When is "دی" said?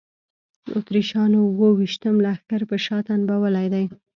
3.73-3.85